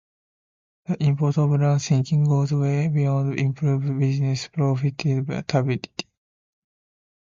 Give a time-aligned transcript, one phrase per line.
[0.87, 6.05] The import of lean thinking goes way beyond improving business profitability.